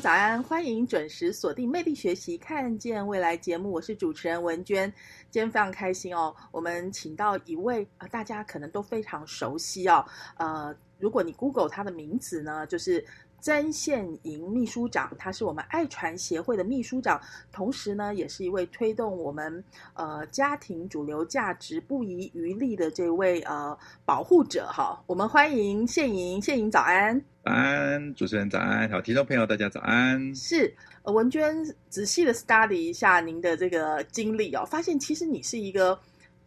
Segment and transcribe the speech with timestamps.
[0.00, 0.40] 早安！
[0.40, 4.92] 欢迎准时锁定《魅力学习，看见未来》节目，我是主持人文娟。
[5.28, 10.04] 今天非常开心哦，我们请到一位呃，大家可能都非常熟悉哦。
[10.36, 13.04] 呃，如果你 Google 他的名字呢，就是
[13.40, 17.20] 曾宪营秘书长，他是我们爱传协会的秘书长，
[17.52, 19.62] 同时呢，也是一位推动我们
[19.94, 25.00] 呃家庭主流价值不遗余力的这位呃保护者哈。
[25.06, 27.20] 我们欢迎宪营，宪营早安。
[27.44, 30.34] 早安，主持人早安，好，听众朋友大家早安。
[30.34, 35.98] 是呃文娟仔细的 study 一下您的这个经历哦，发现其实你是一个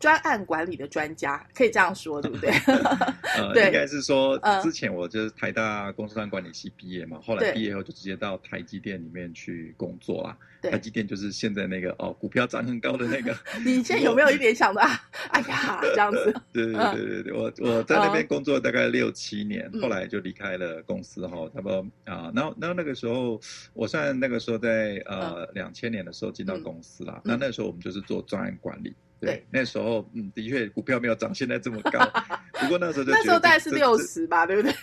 [0.01, 2.49] 专案管理的专家，可以这样说，对不对？
[3.37, 10.37] 呃，对应该是说嗯之前我就是台大工商管理系毕业嘛，后对来毕业后就直接到台积电里面去工作啦。
[10.63, 13.35] 台积电就是现在那个哦，股票涨很高的那个。
[13.65, 14.89] 你现在有没有一点想到啊？
[15.31, 23.39] 哎呀，这样子，对对对对对，我我在那边工作大概六七年，嗯后来就离开了公司哈，差不多啊，然后然后那个时候，
[23.73, 28.93] 我算那个时候在呃两千年的时候进到公司啦，那那时候我们就是做专案管理。
[29.21, 31.99] 对对，那时候嗯，的确股票没有涨现在这么高，
[32.59, 34.73] 不过那时候就那时候大概是六十吧，对不对？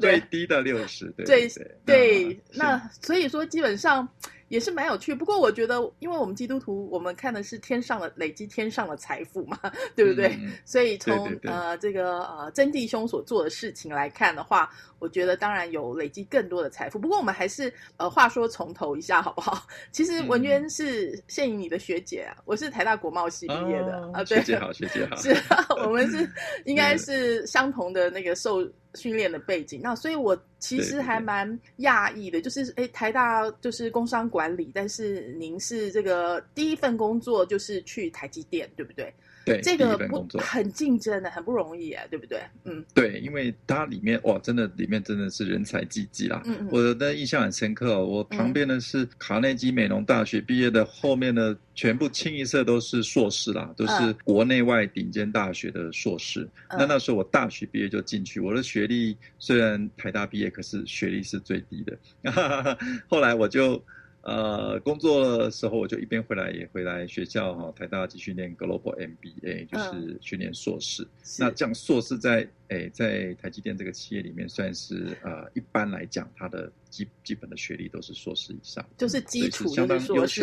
[0.00, 1.48] 最低的六十，对最
[1.84, 2.24] 对。
[2.24, 4.08] 对，那那所以说基本上
[4.50, 5.14] 也是蛮有趣。
[5.14, 9.56] 不过我觉得，因为我们基督徒，我们看的是天上的累积天上的财富嘛，
[9.94, 10.36] 对不对？
[10.64, 14.68] 所以从呃这个呃真弟兄所做的事情来看的话，
[14.98, 16.98] 我觉得当然有累积更多的财富。
[16.98, 19.64] 不过我们还是呃话说从头一下好不好？
[19.92, 25.32] 其实文娟是现颖你的学姐啊，我是台大国贸系毕业的、哦啊，对，学姐好，学姐好，是
[25.86, 26.28] 我们是
[26.64, 39.12] 应该是相同的那个受训练的背景，那所以我其实还蛮讶异的，就是诶台大就是工商管理，但是您是这个第一份工作就是去台积电，对不对？
[39.44, 42.40] 对，这个不工作，很竞争的，很不容易啊，对不对？
[42.64, 46.42] 嗯对，因为它里面哇，真的里面真的是人才济济啦。
[46.44, 56.42] 嗯嗯，我的印象很深刻哦，我旁边的是卡内基美容大学毕业的，后面的全部清一色都是硕士啦，都是嗯国内外顶尖大学的硕士。
[56.68, 61.98] 嗯那那时候我大学毕业就进去，我的学历虽然台大毕业，可是学历是最低的。
[63.08, 63.82] 后来我就。
[64.22, 71.06] 呃，工作的时候我就一边回来也回来学校哈、台大继续念 Global MBA，就是去念硕士。
[71.22, 80.42] 是那这样硕士在诶在台积电这个企业里面算是呃一般来讲，它的基基本的学历都是硕士以上，就是嗯基础相当优秀。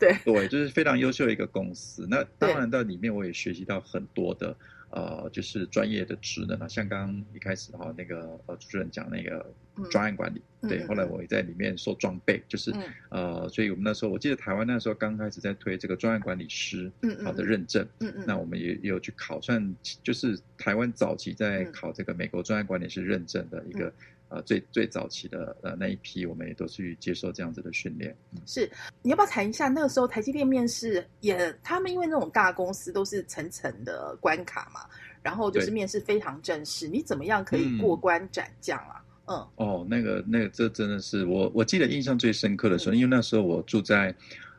[0.00, 2.06] 对， 对，就是非常优秀的一个公司。
[2.10, 4.56] 那当然在里面我也学习到很多的
[4.90, 9.88] 呃，就是专业的职能啊，像刚刚一开始哈、那个呃主持人讲那个嗯。
[9.88, 12.82] 专案管理，对，后来我也在里面受装备，就是、嗯。
[13.10, 16.90] 呃，所以我们那时候我记得台湾那时候刚开始在推这个专案管理师
[17.24, 17.86] 好的认证。
[18.00, 21.72] 嗯嗯，那我们也也有去考，算就是台湾早期在嗯。
[21.72, 23.92] 考这个美国专案管理师认证的一个、
[24.30, 28.16] 呃最最早期的呃那一批，我们也都去接受这样子的训练。
[28.32, 28.70] 嗯是，
[29.02, 34.80] 你要不要谈一下那个时候台积电面试也，他们因为那种大公司都是层层的关卡嘛，
[35.22, 39.04] 然后就是面试非常正式，你怎么样可以过关斩将啊？
[39.26, 44.12] 嗯哦，那个那个，这真的是我我记得印象最深刻的时候，因为那时候我住在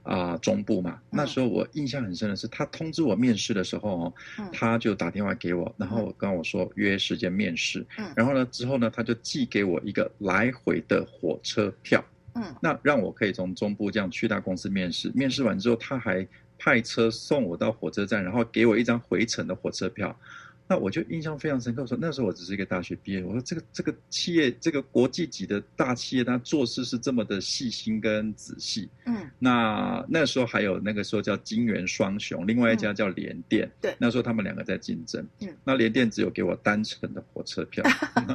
[0.03, 8.11] 啊、中部嘛，那时候我印象很深的是，他通知我面试的时候哦，嗯他就打电话给我，然后跟我说约时间面试，嗯。
[8.15, 12.03] 然后呢之后呢，他就寄给我一个来回的火车票，
[12.33, 12.43] 嗯。
[12.61, 16.27] 那让我可以从中部这样去他公司面试，面试完之后他还
[16.57, 20.15] 派车送我到火车站，然后给我一张回程的火车票。
[20.71, 28.87] 那我就印象非常深刻，说那时候我只是一个大学毕业，我说这个这个企业，这个国际级的大企业，它做事是这么的细心跟仔细。
[29.05, 33.69] 嗯，那那时候还有那个时候叫金元双雄，另外一家叫联电。
[33.81, 35.27] 对，那时候他们两个在竞争。
[35.41, 37.83] 嗯，那联电只有给我单程的火车票。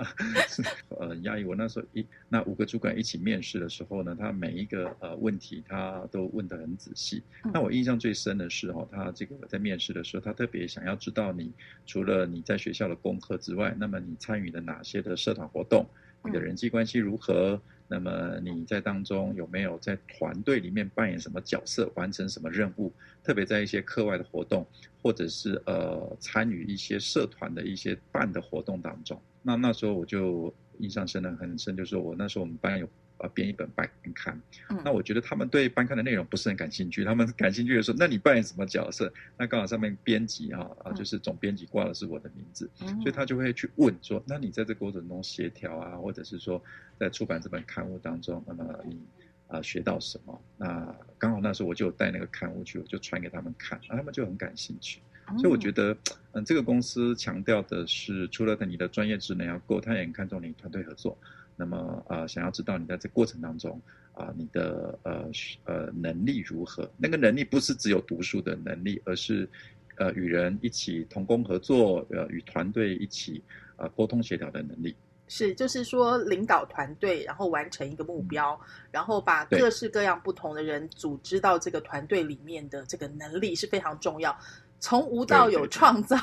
[1.00, 7.22] 呃，压抑我那时候一那五个主管一起面试的时候呢，他每一个呃问题他都问得很仔细。
[7.50, 11.50] 那我印象最深的是哈，他这个在面试的时候，他特别想要知道你
[11.86, 15.86] 除了你在学校的功课之外，那么你参与了哪些的社团活动？
[16.24, 17.60] 你的人际关系如何？
[17.88, 22.92] 那么你在当中有没有在团队里面扮演什么角色，完成什么任务？
[23.22, 24.66] 特别在一些课外的活动，
[25.00, 29.20] 或者是呃参与一些社团的一些办的活动当中。
[29.40, 32.88] 那那时候我就印象深的很深，就是我那时候我们班有。
[33.18, 34.38] 呃，编一本班刊，
[34.84, 37.02] 那我觉得他们对班刊的内容不是很感兴趣。
[37.02, 39.10] 他们感兴趣的说，那你扮演什么角色？
[39.38, 46.62] 那刚好上面编辑啊啊，就是总编辑挂的是我的名字，所以他就会去问说，那你在这过程中协调啊，或者是说
[46.98, 49.00] 在出版这本刊物当中，那么你
[49.48, 50.38] 啊学到什么？
[50.58, 55.00] 那刚好那时候我就带那个刊物去，我就传给他们看，他们就很感兴趣。
[55.38, 55.96] 所以我觉得，
[56.32, 61.18] 嗯，这个公司强调的是，除了你的专业职能要够，他也很看重你团队合作。
[61.56, 63.80] 那么呃，想要知道你在这过程当中
[64.12, 65.28] 啊，你的呃
[65.64, 66.90] 呃能力如何？
[66.98, 69.48] 那个能力不是只有读书的能力，而是
[69.96, 73.42] 呃与人一起同工合作，呃与团队一起
[73.76, 74.94] 呃沟通协调的能力。
[75.28, 78.56] 是，就是说领导团队，然后完成一个目标，
[78.92, 84.38] 然后把各式各样不同的人组织到这个团队里面的这个能力是非常重要。
[84.78, 86.16] 从无到有创造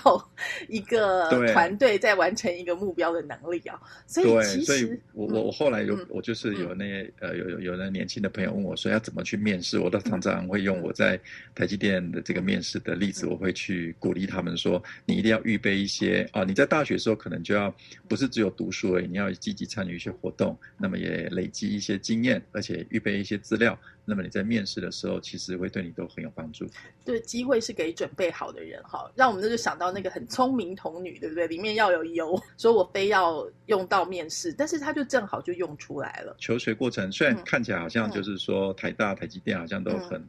[0.69, 6.85] 一个团队，在完成一个目标的能力啊，所以其实我我我后来有我就是有那
[7.19, 11.19] 呃有有有那年轻的朋友问我说要怎么去面试，我都常常会用我在
[11.55, 17.73] 台积电的这个面试的例子，我会去鼓励他们说，你一定要预备一些啊，你在大学时候可能就要
[18.07, 23.77] 不是只有读书而已，你要积极参与一些活动，那么也累积一些经验，而且预备一些资料。
[24.05, 26.67] 那么你在面试的时候，其实会对你都很有帮助。
[27.05, 29.09] 对，机会是给准备好的人哈。
[29.15, 31.47] 让我们就想到那个很聪明童女，对不对？
[31.47, 36.35] 里面要有油，说我非要用到面试，但是他就正好就用出来了。
[36.37, 40.21] 求学过程虽然看起来好像就是说台大、台积电好像都很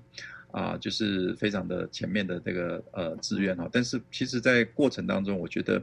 [0.51, 5.83] 啊，就是非常的前面的这个呃志愿哈，但是其实在过程当中，我觉得。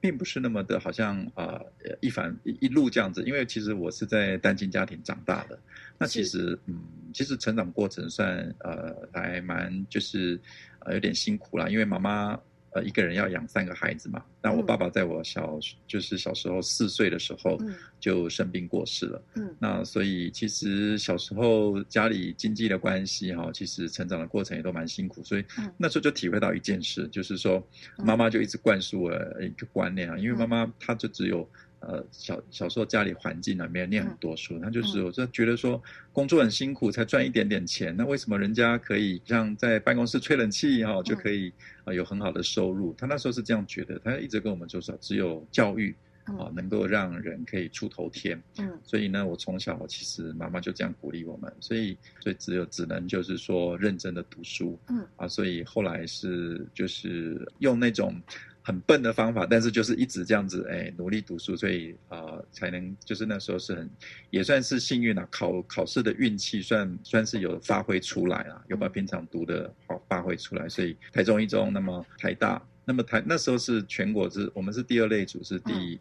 [0.00, 1.60] 并不是那么的，好像啊
[2.00, 5.58] 一反一路这样子，因为其实我是在单亲家庭长大的，
[5.98, 6.80] 那其实嗯，
[7.12, 10.40] 其实成长过程算呃还蛮就是
[10.80, 12.38] 呃有点辛苦啦，因为妈妈。
[12.70, 14.22] 呃，一个人要养三个孩子嘛。
[14.42, 17.58] 那我爸爸在我小，就是小时候四岁的时候
[17.98, 19.22] 就生病过世了。
[19.34, 25.22] 嗯，那所以其实小时候家里经济的关系哈，其实成长的过程也都蛮辛苦。
[25.24, 25.44] 所以
[25.76, 27.66] 那时候就体会到一件事，就是说
[27.98, 31.48] 妈妈就一直灌输我一个观念啊，因为妈妈她就只有。
[31.80, 35.80] 呃，小小时候家里环境呢，没有念很多书，他就是我就觉得说
[36.12, 41.52] 工作很辛苦，才赚一点点钱，那为什么人家可以像在办公室吹冷气哈，就可以
[41.84, 42.92] 啊有很好的收入？
[42.98, 45.94] 他那时候是这样觉得，他一直跟我们就说，只有教育
[46.24, 48.42] 啊能够让人可以出头天。
[48.58, 54.76] 嗯，所以呢，我从小其实妈妈就这样鼓励我们，所以所以只有只能就是说认真的读书。
[54.88, 58.20] 嗯，啊，所以后来是就是用那种。
[58.68, 63.88] 很笨的方法，但是就是一直这样子，哎，努力读书，所以啊，才能就是那时候是很
[64.28, 75.98] 也算是幸运啊，考考试的运气算算是有发挥出来啦，有把平常读的好发挥出来，所以台中一中，那么台大，那么台那时候是全国是，我们是第二类组，是第一。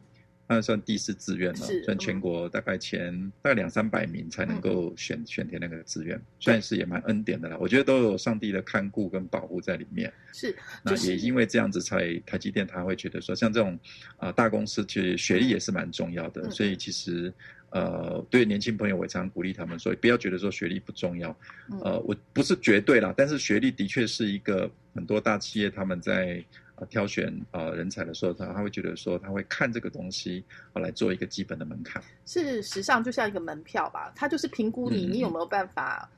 [0.50, 7.58] 那算第四志愿了，算全国大概前大概两三百名才能够选选填那个志愿，算是也蛮恩典的啦。
[7.60, 10.12] 我觉得都有上帝的看顾跟保护在里面。
[10.32, 13.78] 是，那也因为这样子，才台积电他会觉得说，像这种
[14.16, 16.50] 啊大公司，其实学历也是蛮重要的。
[16.50, 17.34] 所以其实
[17.72, 21.38] 呃，对年轻朋友，我常常鼓励他们说，不要觉得说学历不重要。
[21.84, 26.42] 呃，我不是绝对啦，但是学历的确是一个很多大企业他们在。
[26.78, 30.44] 啊，挑选呃人才的时候，他他会觉得说，他会看这个东西
[30.74, 32.02] 啊来做一个基本的门槛。
[32.26, 36.10] 事实上，就像一个门票吧，他就是评估你，你有没有办法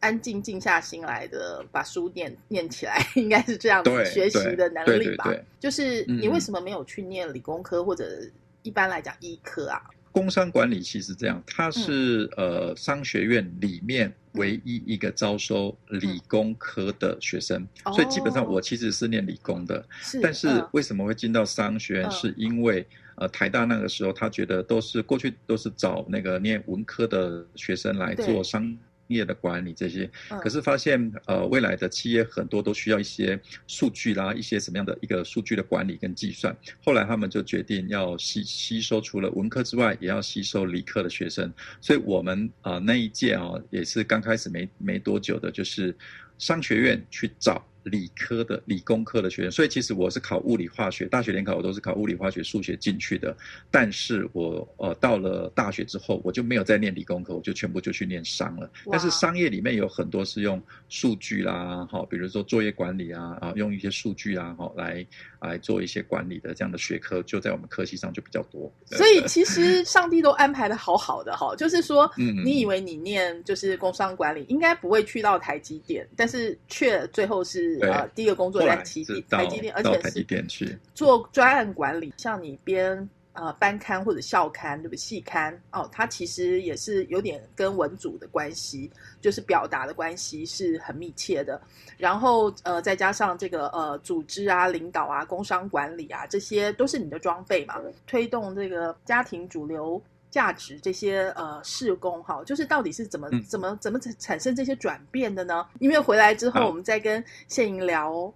[0.00, 5.32] 安静静下心来的把书念念起来， 应该是这样子学习的能力吧。
[5.60, 8.20] 就是你为什么没有去念理工科或者
[8.62, 9.80] 一般来讲医科啊？
[10.18, 19.86] 工商管理系是这样，它是呃商学院里面唯一一个招收理工科的学生，所以基本上我其实是念理工的。
[20.20, 22.10] 但是为什么会进到商学院？
[22.10, 22.84] 是因为
[23.14, 28.76] 呃台大那个时候他觉得都是过去都是找那个念文科的学生来做商
[29.08, 30.08] 业的管理这些。
[30.30, 36.56] 嗯可是发现呃，未来的企业很多都需要一些数据啦，一些什么样的一个数据的管理跟计算。
[36.84, 41.52] 后来他们就决定要吸吸收除了文科之外，也要吸收理科的学生。
[41.80, 45.94] 所以我们啊、呃那一届啊、也是刚开始没没多久的，就是
[46.38, 49.50] 商学院去找理科的理工科的学生。
[49.50, 53.36] 所以其实我是考物理化学，大学联考我都是考物理化学数学进去的。
[53.70, 58.70] 但是我呃到了大学之后，我就没有再念理工科，我就全部就去念商了。
[58.90, 65.06] 但是商业里面有很多是用数据啦，哈，比如说作业管理啊，啊，用一些数据啊，哈，来
[65.40, 68.70] 来做一些管理的这样的学科，就在我们科系上就比较多。
[68.86, 84.96] 所以其实上帝都安排的好好的哈，就是说，嗯你以为你念就是工商管理，应该不会去到台积电，但是却最后是对呃第一个工作在台积台积电，而且是做专案管理，像你编呃班刊或者校刊，对不对？
[84.96, 91.60] 系刊哦，它其实也是有点跟文组的关系，就是表达的关系是很密切的。
[91.96, 100.02] 然后呃，再加上这个呃组织啊、领导啊、工商管理啊，这些都是你的装备嘛，推动这个家庭主流。
[100.30, 105.66] 价值这些呃事工哈，就是到底是怎么、嗯怎么怎么产产生这些转变的呢？
[105.78, 108.34] 因为回来之后，我们再跟谢莹聊哦。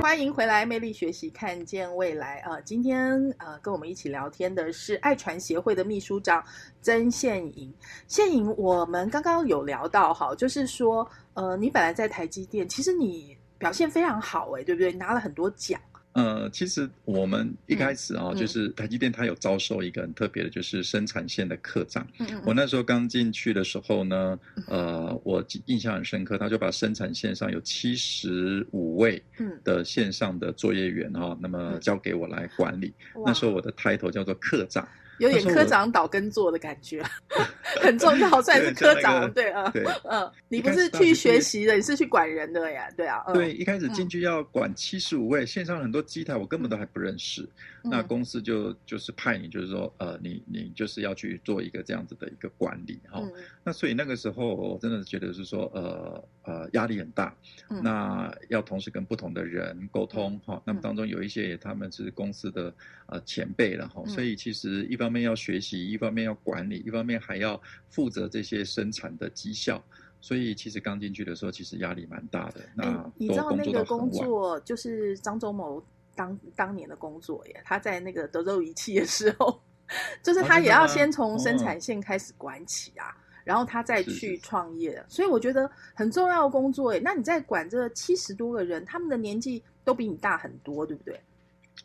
[0.00, 6.42] 欢迎回来，魅力学习，看见未来啊、呃今天呃，跟我们一起聊天的是爱传协会的秘书长
[6.80, 7.74] 曾宪颖。
[8.06, 14.92] 宪颖，我们刚刚有聊到哈，就是说呃，你本来在台积电，其实你表现非常好哎，对不对？
[14.92, 15.80] 拿了很多奖。
[16.12, 22.06] 呃，其实我们一开始啊、嗯就是台积电它有招收一个很特别的，就是生产线的科长。
[22.18, 32.94] 嗯嗯我那时候刚进去的时候呢，呃，我印象很深刻，他就把生产线上有七十五位嗯，的线上的作业员哈、那么嗯交给我来管理。
[33.26, 37.02] 那时候我的 title 叫做科长，有点科长岛耕作的感觉，
[37.80, 39.22] 很重要，算是科长。
[39.22, 42.88] 有对，啊对嗯，你不是去学习的，你是去管人的呀？
[42.96, 47.42] 对啊，嗯、对，一开始进去要管七十五位，线上很多机台我根本都还不认识，
[47.84, 53.32] 嗯那公司就就是派你，就是说，呃，你你就是要去做一个这样子的一个管理哈、嗯
[53.64, 57.34] 那所以那个时候我真的觉得是说，呃呃，压力很大。
[57.68, 62.72] 嗯那要同时跟不同的人沟通哈、那么嗯当中有一些他们是公司的
[63.06, 69.82] 呃前辈了哈、嗯所以其实一方面要学习，一方面要管理，一方面还要负责这些生产的绩效。
[70.20, 72.60] 所以其实刚进去的时候，其实压力蛮大的。
[72.60, 75.80] 哎那，你知道那个工作就是张忠谋
[76.16, 79.60] 当当年的工作耶，他在那个德州仪器的时候，
[80.24, 87.00] 就是他也要先从生哦产线开始管起啊，然后他再去是创业，所以我觉得很重要的工作耶。
[87.04, 91.20] 那你在管这七十多个人，他们的年纪都比你大很多，对不对？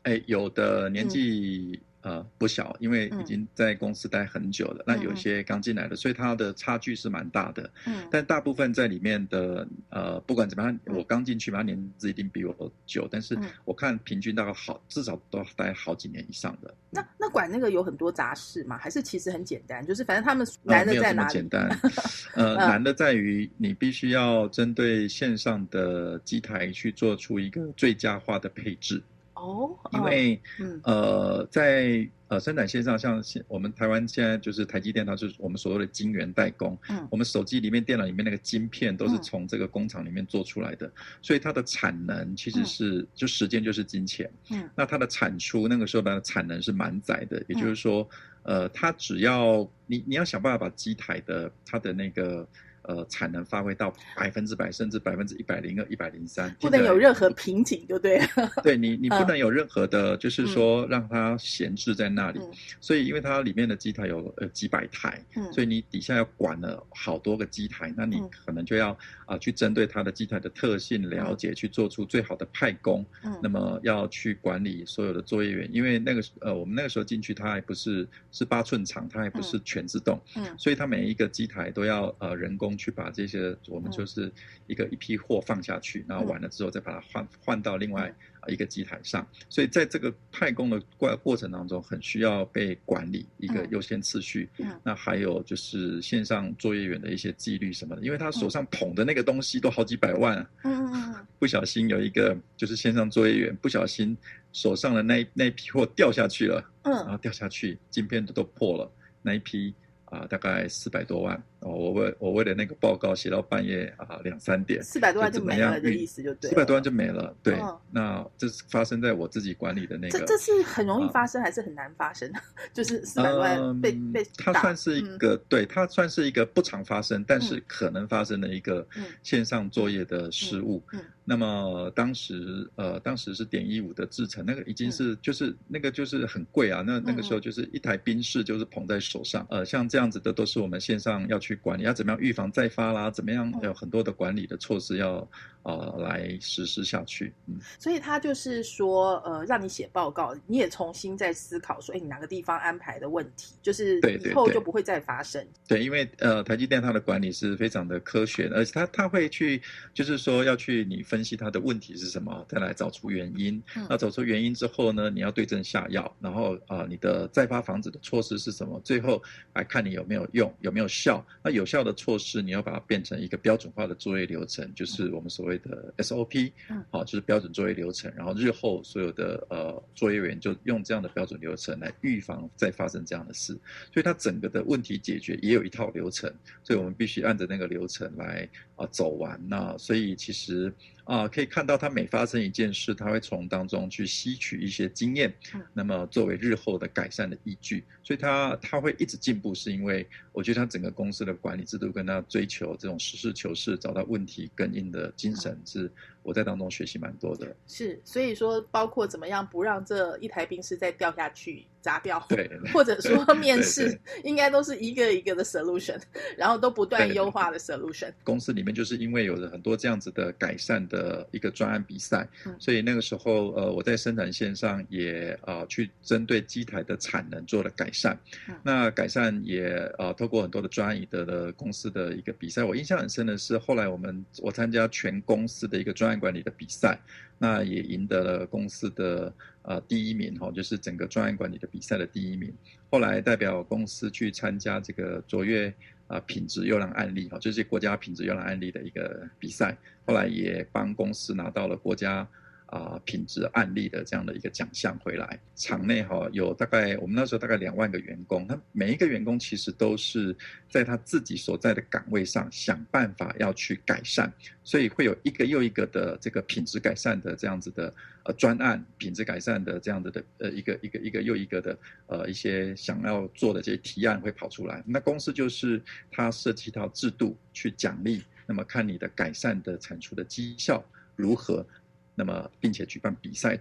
[0.04, 4.84] 哎，有的年纪、呃不小，因为嗯已经在公司待很久了。
[4.88, 7.70] 那有一些刚进来的，所以它的差距是蛮大的。
[7.86, 16.74] 嗯但大部分在里面的呃，不管怎么样，嗯我刚进去嘛，他年资一定比我久，但是嗯我看平均大概好，至少都待好几年以上的。
[16.90, 18.78] 那那管那个有很多杂事吗？
[18.78, 19.86] 还是其实很简单？
[19.86, 21.34] 就是反正他们呃难的没有这么在哪里？
[21.34, 21.80] 简单，
[22.36, 29.02] 呃， 嗯难的在于你必须要针对线上的机台去做出一个最佳化的配置，
[29.42, 36.78] 哦，因为嗯呃，在呃生产线上，像现我们台湾现在就是台积电，它就是我们所谓的晶圆代工。
[36.90, 40.92] 嗯我们手机里面、电脑里面那个晶片都是嗯从这个工厂里面做出来的，
[41.24, 44.32] 所以它的产能其实是、就时间就是金钱。
[44.52, 48.08] 嗯那它的产出那个时候的产能是满载的，也就是说，
[48.44, 52.48] 呃，它只要你你要想办法把机台的它的那个
[52.84, 58.42] 呃产能发挥到百分之百，甚至百分之一百零二、一百零三，不能有任何瓶颈，就对不。
[58.64, 59.28] 对对你，你不嗯。
[59.28, 62.40] 能有任何的，就是说让它闲置在那里。
[62.40, 62.52] 嗯。
[62.80, 65.52] 所以，因为它里面的机台有呃几百台，嗯。
[65.54, 68.30] 所以你底下要管了好多个机台，那你嗯。
[68.46, 73.06] 可能就要啊、去针对它的机台的特性了解，去做出最好的派工。
[73.24, 73.40] 嗯。
[73.42, 80.46] 那么要去管理所有的作业员，因为那个呃，我们那个时候进去，它还不是是八寸长，它还不是全自动，嗯。
[80.58, 83.92] 所以它每一个机台都要呃人工去把这些我们嗯。
[83.92, 84.32] 就是
[84.68, 86.28] 一个一批货放下去，然后嗯。
[86.28, 88.14] 完了之后再把它换换到另外
[88.48, 93.68] 一个机台上，所以在这个派工的过过程当中，很需要被管理一个嗯。
[93.72, 94.50] 优先次序。
[94.58, 94.80] 嗯。
[94.84, 104.16] 那还有就是线上作业员的一些纪律什么的，因为他手上捧的那个东西都好几百万啊，嗯嗯嗯 不小心有一个就是线上作业员不小心
[104.54, 106.94] 手上的那那批货掉下去了，嗯。
[106.94, 109.74] 然嗯后掉下去，镜片都都破了，那一批
[110.06, 117.36] 啊，大概四百多万哦，我为我为了那个报告写到半夜啊两三点，四百多万就没了的意思就对，四百多万就没了。
[117.44, 117.60] 对，
[117.92, 122.32] 那这是发生在我自己管理的那个，这这是很容易发生还是很难发生？
[122.74, 128.86] 就是四百万被被它算是一个，对，它算是一个不常发生，但是可能发生的一个
[129.22, 130.82] 线上作业的失误。
[131.24, 145.28] 那么当时呃，当时是点一五的制程，那个已经是就是那个就是很贵啊，那那个时候就是一台宾士就是捧在手上，呃，像这样子的都是我们线上要去管理，要怎么样预防再发啦，怎么样有很多的管理的措施要。
[145.64, 155.48] 呃，来实施下去，嗯，所以他就是说，呃，让你写报告，你也重新再思考说，哎，你哪个地方安排的问题，就是以后就不会再发生。
[155.68, 159.62] 对，因为呃，台积电它的管理是非常的科学，而且它它会去，
[159.94, 163.62] 就是说要去你分析它的问题是什么，再来找出原因。
[163.88, 168.82] 那找出原因之后呢，你要对症下药，然后啊，你的再发防止的措施是什么？
[168.84, 169.22] 最后
[169.54, 171.24] 来看你有没有用，有没有效。
[171.42, 175.62] 那有效的措施，你要把它变成一个标准化的作业流程，就是我们所谓。
[175.62, 176.52] 的 SOP，
[176.90, 178.12] 好，就是标准作业流程。
[178.16, 183.54] 然后日后所有的呃作业员就用这样的标准流程来预防再发生这样的事。
[183.94, 186.34] 所以它整个的问题解决也有一套流程，
[186.64, 189.40] 所以我们必须按着那个流程来啊走完。
[189.48, 190.74] 那所以其实。
[191.04, 195.34] 啊，可以看到他每发生一件事，他会从当中去吸取一些经验，
[195.74, 197.84] 那么作为日后的改善的依据。
[198.04, 205.92] 所以他他会一直进步，是因为我觉得他整个公司的管理制度跟他追求这种实事求是、找到问题根因的精神是。
[206.24, 216.00] 我在当中学习蛮多的，是，所以说包括怎么样不让这一台冰室再掉下去砸掉，对， 或者说 面试，应该都是一个一个的 solution，
[216.38, 218.12] 然后都不断优化的 solution。
[218.24, 222.28] 公司里面就是因为有了很多这样子的改善的一个专案比赛，
[222.60, 228.18] 所以那个时候呃我在生产线上也呃去针对机台的产能做了改善，
[228.64, 232.64] 那改善也呃透过很多的专案赢得了公司的一个比赛。
[232.64, 237.00] 我印象很深的是后来我们我参加全公司的一个专案管理的比赛，
[237.42, 239.34] 那也赢得了公司的
[239.64, 242.54] 呃第一名哈，就是整个专案管理的比赛的第一名。
[242.92, 245.74] 后来代表公司去参加这个卓越
[246.06, 249.76] 啊品质优良案例哈，就是国家品质优良案例的一个比赛。
[250.06, 252.28] 后来也帮公司拿到了国家。
[252.72, 260.34] 啊，品质案例的这样的一个奖项回来，场内哈有大概我们那时候大概两万个员工，那每一个员工其实都是
[260.70, 264.32] 在他自己所在的岗位上想办法要去改善，
[264.64, 280.82] 所以会有一个又一个的这个品质改善的这样子的呃专案，品质改善的这样子的呃一个一个一个又一个的呃一些想要做的这些提案会跑出来，那公司就是它设计一套制度去奖励，那么看你的改善的产出的绩效
[281.18, 281.66] 如何。
[282.14, 283.58] 那么，并且举办比赛，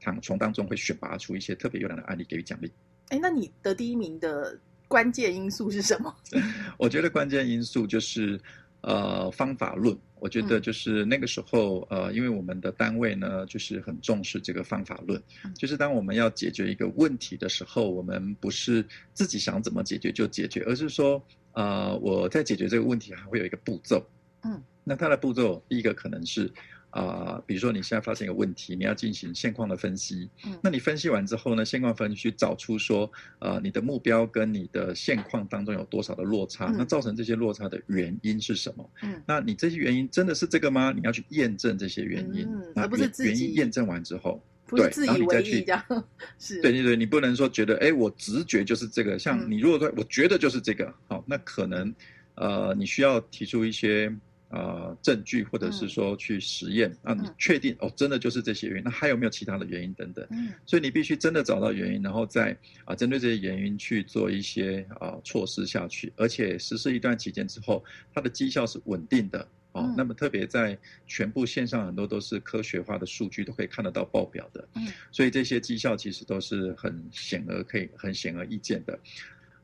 [0.00, 2.70] 从从当中会选拔出一些特别优良的案例给予奖励。
[3.08, 6.14] 哎，那你得第一名的关键因素是什么？
[6.76, 8.40] 我觉得关键因素就是
[8.80, 9.96] 呃方法论。
[10.18, 15.20] 我觉得就是那个时候呃，因为我们的单位呢，就是很重视这个方法论。
[15.56, 21.20] 就是当我们要解决一个问题的时候，我们不是自己想怎么解决就解决，而是说
[21.52, 24.04] 呃我在解决这个问题还会有一个步骤。
[24.42, 26.50] 嗯，那它的步骤第一个可能是。
[26.92, 30.28] 啊，比如说你现在发现一个问题，你要进行现况的分析。
[30.44, 36.66] 嗯，那你分析完之后呢，现况分析去找出说，呃，你的目标跟你的现况当中有多少的落差？
[36.66, 38.90] 那造成这些落差的原因是什么？
[39.02, 40.92] 嗯，那你这些原因真的是这个吗？
[40.94, 45.64] 你要去验证这些原因，嗯而不是原因验证完之后，对，然后你再去，
[46.38, 49.18] 是，对对对，你不能说觉得，哎，我直觉就是这个。
[49.18, 51.94] 像你如果说我觉得就是这个，好，那可能，
[52.34, 54.14] 呃，你需要提出一些。
[54.52, 58.84] 呃，证据或者是说去实验啊，你确定哦，真的就是这些原因？
[58.84, 60.26] 那还有没有其他的原因等等？
[60.30, 67.82] 嗯，所以你必须真的找到原因，然后再啊，针对这些原因去做一些啊措施下去，而且实施一段期间之后，
[68.14, 69.90] 它的绩效是稳定的哦。
[69.96, 74.68] 那么特别在全部线上很多都是科学化的数据，都可以看得到报表的。
[74.74, 78.98] 嗯，所以这些绩效其实都是很显而可以、很显而易见的。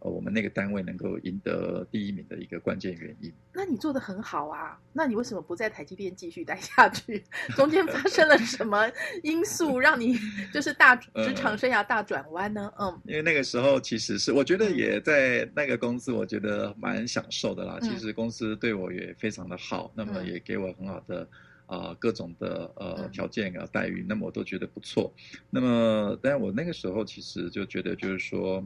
[0.01, 3.33] 呃，我们那个单位能够赢得第一名的一个关键原因。
[3.53, 7.25] 那你做的很好啊，那你为什么不在台积电继续待下去？
[7.57, 8.89] 中间发生了什么
[9.25, 10.17] 因素 让你
[10.53, 12.73] 就是大职场生涯大转弯呢？
[12.79, 17.79] 嗯，因为那个时候其实是我觉得也在那个公司，我觉得蛮享受的啦。
[17.83, 21.29] 其实公司对我也非常的好，那么也给我很好的
[21.67, 25.13] 啊各种的呃条件啊待遇，那么我都觉得不错。
[25.51, 28.65] 那么，但我那个时候其实就觉得就是说。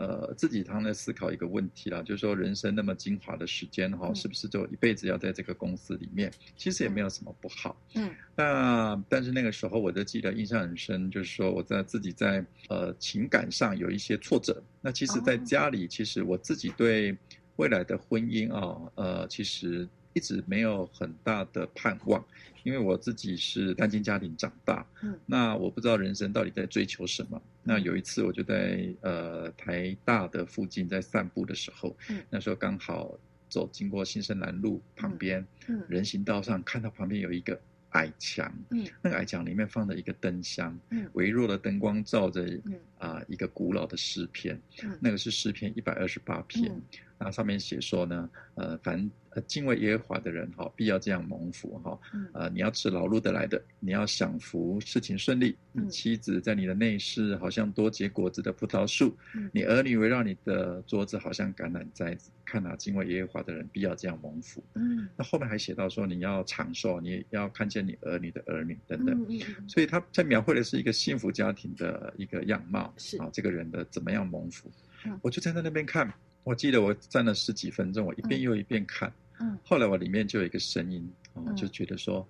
[0.00, 6.32] 呃，自己常常在思考一个问题啦，就是说人生那么精华的时间哈，嗯是不是就一辈子要在这个公司里面？
[6.56, 7.78] 其实也没有什么不好。
[7.96, 14.62] 嗯那但是那个时候我就记得印象很深，就是说我在自己在呃情感上有一些挫折。
[14.80, 17.14] 那其实，在哦家里，其实我自己对
[17.56, 22.24] 未来的婚姻啊，呃，其实一直没有很大的盼望，
[22.64, 24.84] 因为我自己是单亲家庭长大。
[25.02, 25.18] 嗯。
[25.26, 27.40] 那我不知道人生到底在追求什么。
[27.62, 32.20] 那有一次，我就在呃台大的附近在散步的时候，嗯。
[32.28, 33.16] 那时候刚好
[33.48, 35.82] 走经过新生南路旁边，嗯。
[35.88, 38.86] 人行道上看到旁边有一个矮墙，嗯。
[39.00, 41.08] 那个矮墙里面放着一个灯箱，嗯。
[41.12, 42.74] 微弱的灯光照着嗯。
[42.98, 44.98] 啊、一个古老的诗篇，嗯。
[45.00, 46.82] 那个是诗篇一百二十八篇，嗯
[47.22, 55.56] 那上面写说呢，呃，凡呃敬畏耶和华的人哈、必要这样蒙福哈、嗯呃，你要吃劳碌得来的，你要享福，事情顺利。
[55.74, 62.30] 嗯你妻子在你的内室，好像多结果子的葡萄树；嗯你儿女围绕你的桌子，好像橄榄栽子。
[62.44, 64.64] 看啊，敬畏耶和华的人必要这样蒙福。
[64.74, 69.14] 嗯那后面还写到说，你要长寿，你要看见你儿女的儿女等等。
[69.28, 74.68] 嗯嗯所以他在描绘的是一个幸福家庭的一个样貌，是啊，这个人的怎么样蒙福。
[75.04, 76.12] 嗯我就站在那边看，
[76.44, 79.12] 我记得我站了十几分钟，我一遍嗯又一遍看。
[79.40, 82.26] 嗯后来我里面就有一个声音，啊、嗯就觉得说，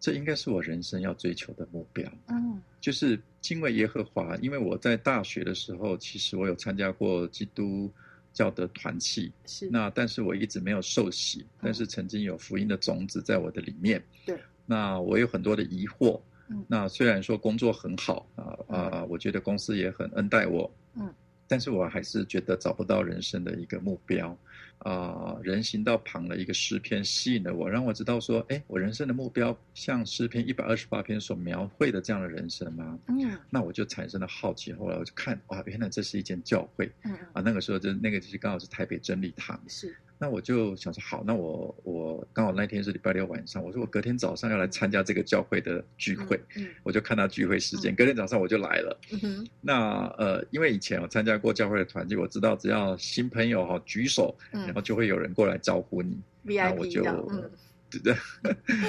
[0.00, 4.36] 这应该是我人生要追求的目标，嗯就是敬畏耶和华。
[4.36, 7.90] 因为我在大学的时候，其实我有参加过基督
[8.32, 14.02] 教的团契，是那但是我一直没有受洗，但是曾经有福音的种子在我的里面。
[14.26, 16.20] 对，那我有很多的疑惑。
[16.48, 20.70] 嗯那虽然说工作很好啊啊、我觉得公司也很恩待我。
[20.94, 21.12] 嗯，
[21.46, 24.36] 但是我还是觉得找不到人生的一个目标。
[24.78, 32.98] 啊、人行道旁的一个诗篇吸引了我，让我知道说，哎，我人生的目标像诗篇一百二十八篇所描绘的这样的人生吗？
[33.08, 37.40] 嗯那我就产生了好奇，后来我就看，哇，原来这是一间教会嗯啊！
[37.40, 49.00] 那个时候就那个就是刚好是台北真理堂，是那我就想说，好，那我我刚好那天是礼拜六晚上，我说我隔天早上要来参加这个教会的聚会，嗯我就看他聚会时间，隔天早上我就来了。
[49.10, 56.18] 嗯哼那呃，因为以前我参加过教会的团契，我知道只要新朋友哈举手，嗯然后就会有人过来招呼你。
[56.42, 57.02] 那我就
[57.90, 58.16] 对 对，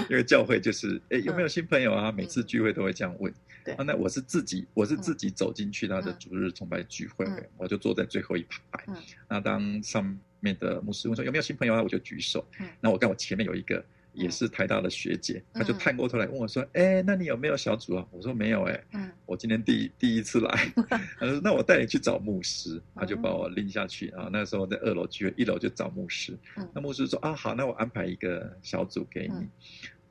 [0.10, 2.14] 因为教会就是哎有没有新朋友啊？
[2.14, 3.34] 每次聚会都会这样问。
[3.66, 8.84] 对啊，那我是自己，我是自己走进去他的嗯主日崇拜聚会，嗯我就坐在最后一排。
[8.88, 8.96] 嗯
[9.28, 12.46] 那当上面的牧师问说有没有新朋友啊，我就举手。
[12.60, 20.72] 嗯那我看我前面有一个也是台大的学姐，嗯她就探过头来问我说：“哎，那你有没有小组啊？”我说：“没有，哎，嗯我今天第第一次来。
[21.20, 24.30] ”她说：“那我带你去找牧师。”她就把哦我拎下去啊。
[24.32, 26.38] 那时候在二楼聚会，一楼就找牧师。
[26.56, 29.34] 嗯那牧师说：“啊，好，那我安排一个小组给你。
[29.34, 29.50] 嗯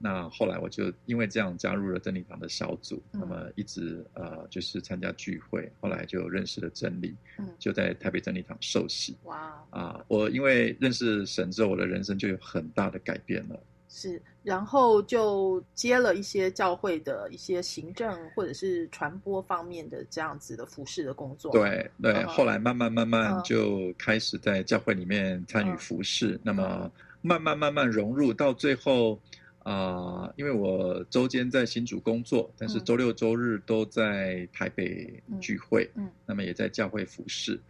[0.05, 10.05] 那后来我就因为这样加入了真理堂的小组，嗯那么一直呃就是参加聚会，后来就认识了真理，嗯就在台北真理堂受洗哇啊。
[10.07, 13.59] 我因为认识神之后，我的人生就有很大的改变了。
[13.89, 26.91] 是，然后就接了一些教会的一些行政或者是传播方面的这样子的服饰的工作。，对对，嗯后来慢慢慢慢嗯就开始在教会里面参与嗯服饰，那么
[27.23, 29.19] 慢慢慢慢融入，到最后
[29.65, 32.85] 啊、因为我周间在新竹工作，但是嗯。
[32.85, 35.41] 周六周日都在台北嗯。
[35.41, 36.09] 聚会，嗯。
[36.27, 37.61] 那么也在教会服侍。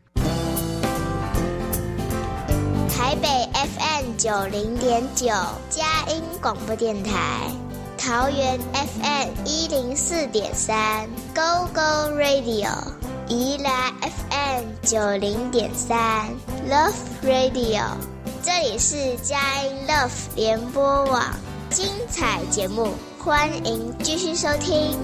[2.88, 5.26] 台北 FM 九零点九
[5.70, 7.48] 佳音广播电台，
[7.96, 12.70] 桃园 FM 一零四点三 Go Go Radio，
[13.28, 16.28] 宜兰 FM 九零点三
[16.68, 17.84] Love Radio，
[18.42, 21.22] 这里是佳音 Love 联播网，
[21.70, 24.98] 精彩节目，欢迎继续收听。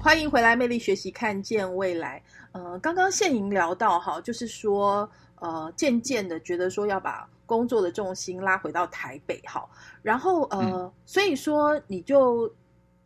[0.00, 2.22] 欢迎回来，魅力学习，看见未来。
[2.52, 5.08] 呃，刚刚现莹聊到哈，就是说，
[5.40, 9.68] 呃，渐渐的觉得说要把工作的重心拉回到台北哈，
[10.02, 12.52] 然后呃，嗯所以说你就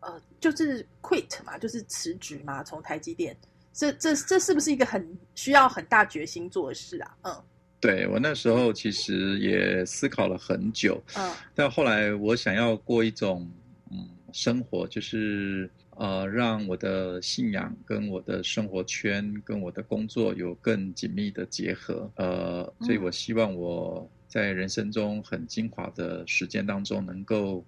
[0.00, 3.36] 呃就是 quit 嘛，就是辞职嘛，从台积电，
[3.72, 7.16] 这这这是不是一个很需要很大决心做的事啊？
[7.22, 7.42] 嗯
[7.80, 13.50] 对我那时候其实也思考了很久，嗯但后来我想要过一种
[13.90, 27.64] 嗯生活，就是呃让我的信仰跟我的生活圈跟我的工作有更紧密的结合，呃，所以我希望我在人生中很精华的时间当中，能够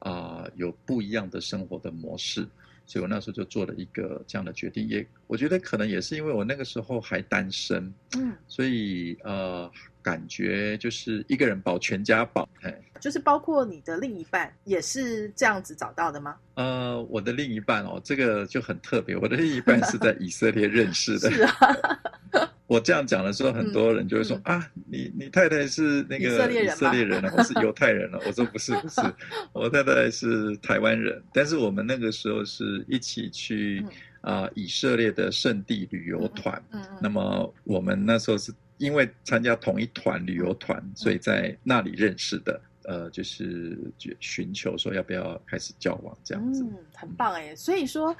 [0.00, 2.44] 啊、有不一样的生活的模式。
[2.86, 4.86] 所以我那时候就做了一个这样的决定。
[4.88, 9.70] 也我觉得可能也是因为我那个时候还单身，嗯，所以呃，
[10.02, 12.48] 感觉就是一个人保全家保。
[12.60, 16.36] 嘿，就是包括你的另一半也是这样子找到的吗？
[16.54, 21.30] 呃，我的另一半哦，这个就很特别，我的另一半是在以色列认识的。
[21.30, 28.18] 是啊，我这样讲的时候，很多人就会说、啊，你你太太是那个以色列人吗以色列人了，我是犹太人了。
[28.26, 29.00] 我说不是不是，
[29.52, 33.84] 我太太是台湾人，但是我们那个时候是一起去
[34.22, 36.62] 啊、以色列的圣地旅游团。
[36.70, 42.58] 嗯嗯那么我们那时候是因为参加同一团旅游团，所以在那里认识的。
[42.84, 43.78] 呃，就是
[44.18, 46.64] 寻求说要不要开始交往这样子。
[46.64, 47.54] 嗯，很棒哎。
[47.54, 48.12] 所以说，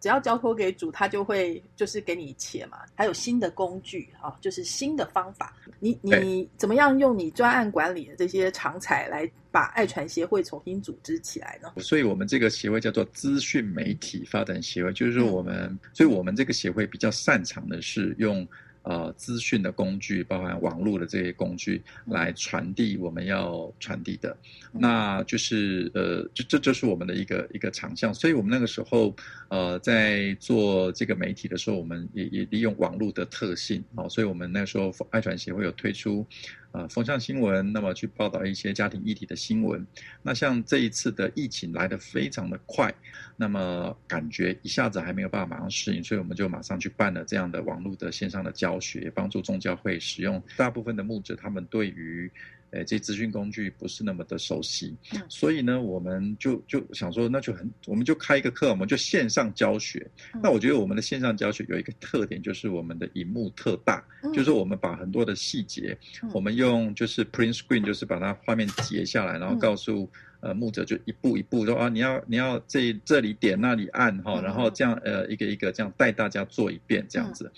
[0.00, 2.78] 只要交托给主，他就会就是给你一切嘛。
[2.94, 5.54] 还有新的工具啊，就是新的方法。
[5.80, 11.72] 你你怎么样用你专案管理的这些长才来把爱传协会重新组织起来呢？
[11.78, 18.46] 所以我们这个协会叫做资讯媒体发展协会，就是说我们，所以我们这个协会比较擅长的是用
[18.88, 24.34] 呃资讯的工具，包含网络的这些工具来传递我们要传递的。
[24.72, 28.12] 那就是呃，这这就是我们的一个一个长项。
[28.12, 29.14] 所以我们那个时候
[29.48, 36.26] 呃在做这个媒体的时候，我们也也利用网络的特性哦，所以我们那时候爱传协会有推出。
[36.72, 39.84] 呃，风向新闻，那么去报道一些家庭议题的新闻。
[40.22, 42.94] 那像这一次的疫情来得非常的快，
[43.36, 50.42] 那么感觉一下子还没有办法马上适应，所以我们就马上去办了这样的网络的线上的教学，帮助宗教会使用。
[50.56, 52.30] 大部分的牧者他们对于
[52.70, 55.22] 呃，这资讯工具不是那么的熟悉，嗯。
[55.28, 60.06] 所以呢，我们就就想说，那就很，我们就开一个课，我们就线上教学。
[60.34, 60.40] 嗯。
[60.42, 64.32] 那我觉得我们的线上教学有一个特点，就是我们的荧幕特大，嗯。
[64.32, 66.30] 就是我们把很多的细节，嗯。
[66.34, 69.58] 我们用就是 print screen，就是把它画面截下来，然后嗯。
[69.58, 74.42] 告诉、呃牧者就一步一步说啊，你要你要这这里点那里按哈，嗯。
[74.44, 77.50] 然后这样呃一个一个这样带大家做一遍这样子。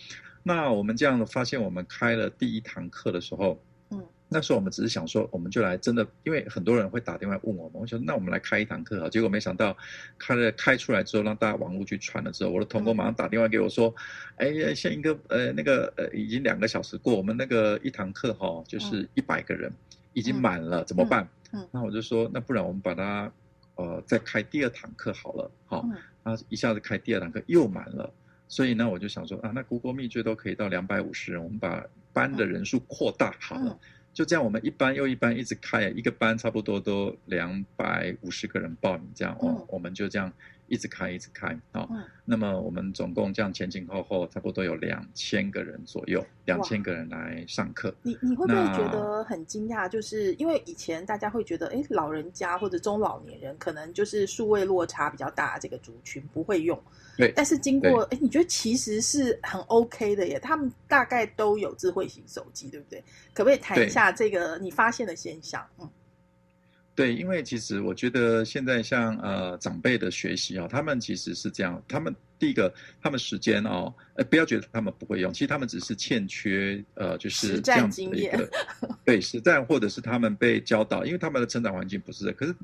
[0.43, 3.70] 那我们这样发现，我们开了第一堂课的时候，嗯，
[4.33, 9.09] 那时候我们只是想说，我们就来真的，因为很多人会打电话问我们，我想那我们来开一堂课啊。
[9.09, 9.77] 结果没想到
[10.17, 13.93] 开了开出来之后，让大家网络去传了之后，我的同工马上打电话给我说，
[14.37, 19.71] 哎呀，现一个呃那个呃已经两个小时过，我们那个一堂课哈、就是一百个人、
[20.13, 21.25] 已经满了，怎么办？
[21.53, 23.33] 嗯嗯那我就说，那不然我们把它
[23.75, 28.09] 呃再开第二堂课好了，好、嗯然后一下子开第二堂课又满了。
[28.47, 33.71] 所以呢，我就想说啊，那 Google Meet 最多可以到两百五十人，我们把班的人数扩大好了。
[33.73, 33.79] 嗯
[34.13, 39.67] 就这样，我们一班又一班一直开，一个班差不多都两百五十个人报名，这样哦，嗯。
[39.69, 40.33] 我们就这样
[40.71, 47.93] 一直开，一直开啊、哦嗯那么我们总共这样前前后后差不多有两千个人左右，两千个人来上课。
[48.03, 49.89] 你你会不会那觉得很惊讶？
[49.89, 56.81] 就是因为以前大家会觉得，哎，老人家或者中老年人可能就是数位落差比较大，这个族群不会用。
[57.17, 60.39] 对但是经过，哎，你觉得其实是很 OK 的耶？
[60.39, 63.03] 他们大概都有智慧型手机，对不对？
[63.35, 65.67] 可不可以谈一下这个你发现的现象？
[65.81, 65.91] 嗯
[67.01, 78.51] 对，因为其实我觉得现在像呃长辈的学习啊、他们其实是这样，他们第一个他们时间哦，呃不要觉得他们不会用，其实他们只是欠缺呃就是这样子的一经个
[79.03, 82.55] 对实战，或者是他们被教导，因为他们的成长环境不是这，可是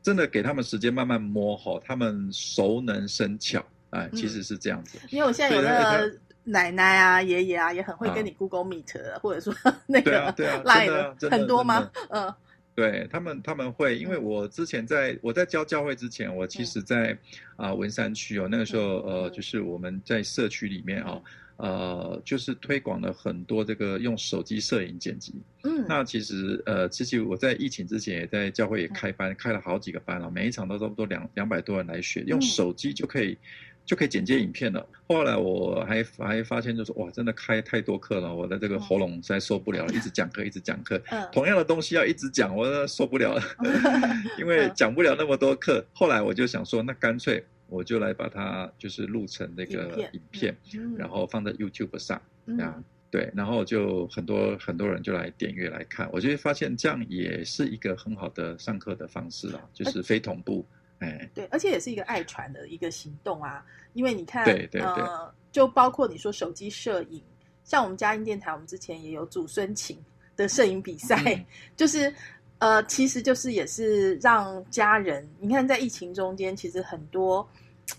[0.00, 3.60] 真的给他们时间慢慢摸哈、他们熟能生巧，
[3.90, 4.98] 哎、其实是这样子。
[5.10, 9.52] 因为我现在有对那那个奶奶啊、爷爷啊，也很会跟啊你 Google Meet，、或者说
[9.88, 12.06] 那个对啊 Line 的啊真的很多吗真？
[12.10, 12.34] 嗯
[12.74, 16.48] 对他们，他们会，因为我之前在我在教教会之前，我嗯。
[16.48, 17.16] 其实在
[17.56, 21.22] 啊、文山区哦，那个时候呃，就是我们在社区里面哦，
[21.56, 25.34] 呃，就是推广了很多这个用手机摄影剪辑。
[25.62, 32.42] 嗯，那其实呃，其实我在疫情之前也在教会也开班，开了好几个班了，每一场都差不多两两百多人来学，用嗯。
[32.42, 33.38] 手机就可以。
[33.84, 34.86] 就可以剪接影片了。
[35.06, 41.00] 后来我还还发现，就是哇，真的开太多课了，我的这个喉咙实在受不了了，一直讲课，一直讲课。
[41.10, 43.42] 嗯同样的东西要一直讲，我受不了了，
[44.38, 45.84] 因为讲不了那么多课。
[45.92, 50.56] 后来我就想说，那干脆我就来把它就是录成那个影片
[50.96, 52.82] 然后放在 YouTube 上嗯啊。
[53.10, 60.66] 对，然后就很多很多人就来点阅来看，我就会发现这样也是一个很好的上课的方式啊，就是非同步，
[61.04, 63.64] 哎，对，而且也是一个爱传的一个行动啊。
[63.92, 67.22] 因为你看，对对对呃，就包括你说手机摄影，
[67.62, 69.96] 像我们嘉音电台，我们之前也有祖孙情
[70.36, 71.44] 的摄影比赛，嗯
[71.76, 72.12] 就是
[72.58, 77.48] 呃，其实就是也是让家人，你看在疫情中间，其实很多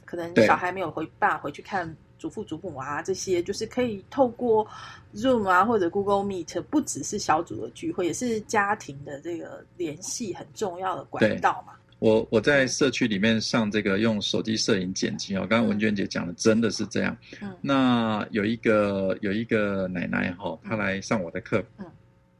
[0.03, 4.67] 可能小孩没有回爸回去看祖父祖母啊，这些就是可以透过
[5.13, 11.73] Zoom 啊或者 Google Meet，不只是小组的聚会，也是家庭的这个联系很重要的管道嘛。
[12.05, 17.17] 我我在社区里面上这个用手机摄影剪辑哦，刚刚文娟姐讲的真的是这样。
[17.41, 17.51] 嗯。
[17.61, 21.85] 那有一个有一个奶奶哈、她来上我的课，嗯。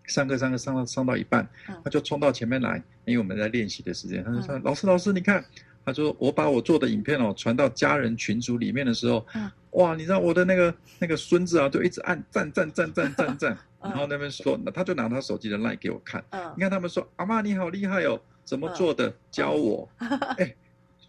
[0.06, 4.62] 上课上课上到上到一半嗯，她就冲到前面来，因为我们在练习的时间，她就说：“嗯。
[4.64, 5.44] 老师老师，你看。”
[5.84, 13.90] 她说：“我把我做的影片哦传到家人群组里面的时候，嗯哇，你知道我的那个那个孙子啊，就一直按赞赞赞赞赞赞， 嗯。
[13.90, 16.54] 然后那边说，那他就拿他手机的 line 给我看，嗯。
[16.56, 19.14] 你看他们说阿妈你好厉害哦，怎么做的？
[19.30, 19.90] 教我。
[20.38, 20.56] 哎，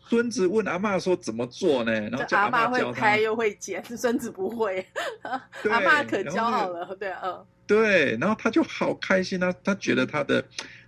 [0.09, 1.93] 孙子问阿妈说怎么做呢？
[1.93, 3.19] 然后叫阿妈会拍。
[3.19, 4.85] 又会剪， 孙子不会。
[5.23, 10.43] 阿妈可骄傲了，对，嗯对，然后他就好开心啊，他觉得他的，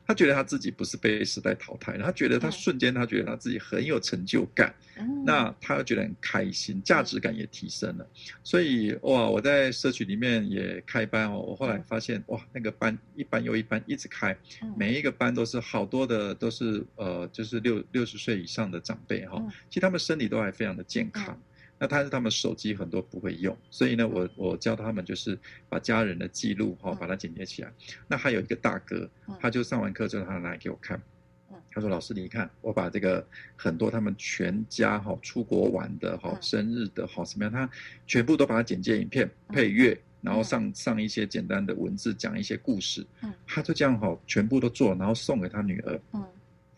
[0.09, 8.07] 他觉得他自己不是被时代淘汰，他觉得他嗯瞬间他觉得他自己很有成就感，嗯，那他觉得很开心，价值感也提升了。
[8.43, 14.75] 所以哇，我在社区里面也开班哦，我后来发现哇，那个班一班又一班一直开，嗯。
[14.79, 19.51] 每一个班都是好多的都是呃，就是六六十岁以上的长辈哈、嗯。
[19.69, 21.39] 其实他们身体都还非常的健康。
[21.79, 25.39] 那但是他们手机很多不会用，所以呢，我我教他们就是
[25.69, 27.73] 把家人的记录哈、嗯把它剪接起来。
[28.09, 31.01] 那还有一个大哥嗯，他就上完课之后，他拿来给我看
[31.51, 31.57] 嗯。
[31.71, 37.71] 他说：“老师，你看，我把这个很多他们全家哈出国玩的哈嗯生日的哈什么样，他
[38.07, 43.33] 全部都把它剪接影片嗯配乐，然后上上一些简单的文字，讲一些故事嗯。
[43.47, 46.01] 他就这样哈全部都做，然后送给他女儿。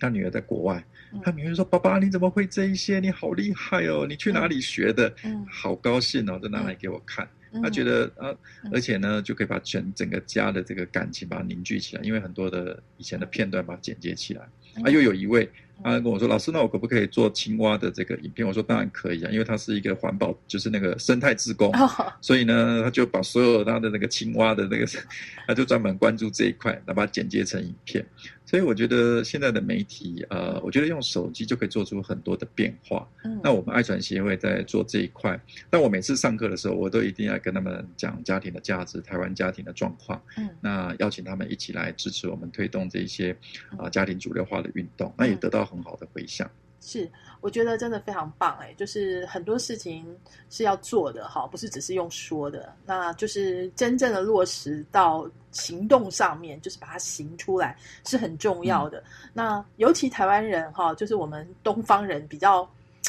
[0.00, 0.82] 嗯他女儿在国外
[1.12, 3.00] 嗯，他女儿说：“爸爸，你怎么会这一些？
[3.00, 4.06] 你好厉害哦！
[4.08, 7.24] 你去哪里学的？”嗯好高兴哦，就拿来给我看。
[7.52, 8.30] 嗯他觉得啊
[8.62, 14.42] 嗯，而且呢，就可以把全整个家的这个感情把它凝聚起来，因为很多的以前的片段把它剪接起来。
[14.76, 15.50] 嗯啊，又有一位，
[15.82, 24.86] 他跟我说：“老师，那我可不可以做青蛙的这个影片？”我说：“当然可以啊，因为他是一个环保，就是那个生态志工。”哦所以呢，他就把所有他的那个青蛙的那个，
[25.48, 28.06] 他就专门关注这一块，然后把它剪接成影片。
[28.50, 33.08] 所以我觉得现在的媒体，呃，我觉得用手机就可以做出很多的变化。
[33.22, 43.30] 嗯那我们爱传协会在做这一块，但我每次上课的时候，我都一定要跟他们讲家庭的价值、台湾家庭的状况，嗯那邀请他们一起来支持我们推动这一些
[43.78, 46.50] 啊、嗯家庭主流化的运动，那也得到很好的回响。
[46.80, 47.10] 是，
[47.42, 59.04] 我觉得真的非常棒哎，就是很多事情是要做的哈，不是只是用说的，那就是真正的落实到行动上面，就是把它行出来是很重要的。
[59.34, 62.66] 那尤其台湾人哈，就是我们东方人比较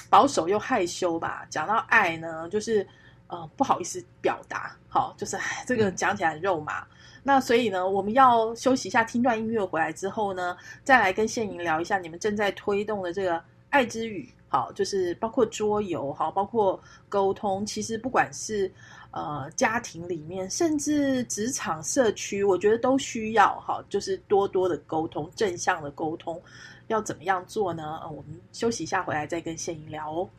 [0.09, 2.85] 保守又害羞吧，讲到爱呢，就是
[3.27, 6.85] 呃不好意思表达，好，就是这个讲起来很肉麻。
[7.23, 13.39] 那所以呢，我们要休息一下，听段音乐回来之后呢，再来跟谢莹聊一下你们正在推动的这个
[13.71, 17.65] 爱之语，好，就是包括桌游，好，包括沟通。
[17.65, 18.69] 其实不管是
[19.11, 26.39] 呃家庭里面，甚至职场、社区，我觉得都需要哈，就是多多的沟通，正向的沟通。
[26.87, 28.01] 要怎么样做呢？
[28.09, 30.29] 我们休息一下，回来再跟谢莹聊哦。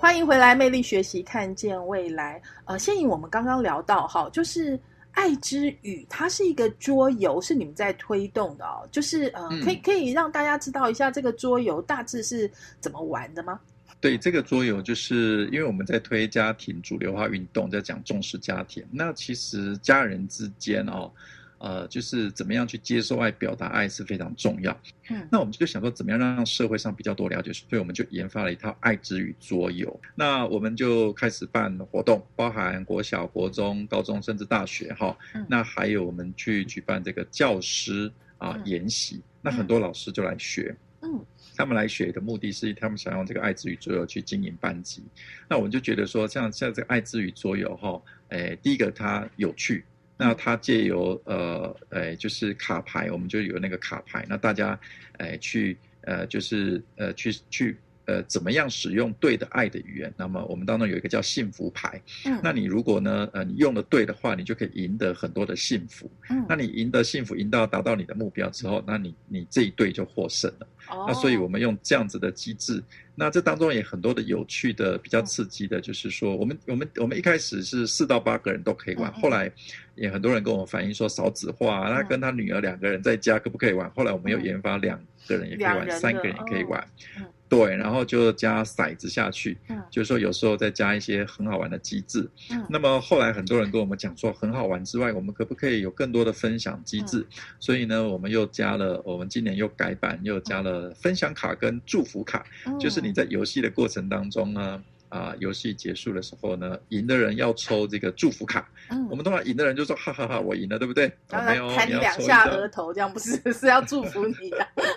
[0.00, 2.40] 欢迎回来，魅力学习，看见未来。
[2.64, 4.78] 呃，谢颖，我们刚刚聊到哈，就是
[5.18, 8.88] 《爱之语》，它是一个桌游，是你们在推动的哦。
[8.92, 13.58] 就是呃，嗯可以可以让大家知道一下这个桌游大致是怎么玩的吗？
[14.00, 18.84] 对这个桌游，就是因为我们在推家庭主流化运动，在讲重视家庭。
[18.92, 21.10] 那其实家人之间哦，
[21.58, 24.80] 呃，就是怎么样去接受爱、表达爱是非常重要。
[25.10, 30.00] 嗯那我们就想说，怎么样让社会上比较多了解，所以我们就研发了一套爱之语桌游。
[30.14, 35.16] 那我们就开始办活动，包含国小、国中、高中，甚至大学哈。
[35.34, 40.74] 嗯那还有我们去举办这个教师啊嗯研习，那很多老师就来学。
[41.02, 41.24] 嗯
[41.56, 45.02] 他们来学的目的是，他们想用这个爱之语桌游去经营班级。
[45.48, 49.84] 那我们就觉得说，像像这个爱之语桌游哈，诶，第一个它有趣，
[50.18, 54.78] 那他借由呃诶就是卡牌，我们就有那个卡牌，那大家
[55.18, 57.80] 诶去呃就是呃去去。
[58.08, 60.10] 呃，怎么样使用对的爱的语言？
[60.16, 66.10] 那么我们当中有一个叫幸福牌，嗯，那你如果呢，呃，你用的对的话，你就可以赢得很多的幸福。
[66.30, 66.42] 嗯。
[66.48, 70.66] 那你赢得幸福，赢到达到你的目标之后，那你你这一队就获胜了。
[70.88, 71.04] 哦。
[71.06, 72.82] 那所以我们用这样子的机制，
[73.14, 79.52] 那这当中也很多的有趣的、比较刺激的，就是说，我们我们我们一开始是四到八个人都可以玩，后来
[79.96, 83.90] 也很多人跟我反映说少子化，那跟他女儿两个人在家可不可以玩？
[83.90, 84.44] 后来我们又嗯。
[84.44, 86.82] 研发两个人也可以玩，三个人也可以玩。
[87.18, 92.28] 嗯，对，然后就加骰子下去，嗯就是说有时候再加一些很好玩的机制。
[92.50, 97.20] 嗯那么后来很多人跟我们讲说，很好玩之外，我们可不可以有更多的分享机制？
[97.20, 97.26] 嗯
[97.58, 104.82] 所以呢，我们又加了，我们今年又改版，又加了分享卡跟祝福卡，嗯就是你在游戏的过程当中呢。
[105.08, 108.68] 啊、游戏结束的时候呢，赢的人要抽这个祝福卡。
[108.90, 111.10] 嗯我们通常赢的人就说哈哈哈我赢了，对不对？
[111.28, 114.34] 然后哦没有，来弹你你要抽一两下额头，这样不是是要祝福你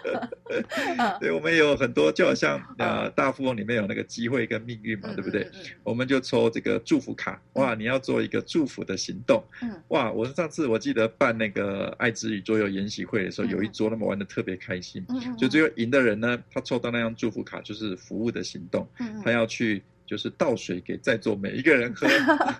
[1.19, 5.49] 对，我们有很多，就好像啊呃大富翁里面有那个机会跟命运嘛，对不对？？
[5.83, 7.73] 我们就抽这个祝福卡，哇！
[7.73, 10.11] 你要做一个祝福的行动，嗯哇！
[10.11, 19.81] 我上次我记得办那个爱之语桌游研习会的时候，嗯有一桌他们玩的特别开心，嗯嗯，就最后赢的人呢，他抽到那张祝福卡就是服务的行动，嗯他要去
[20.11, 22.05] 就是倒水给在座每一个人喝，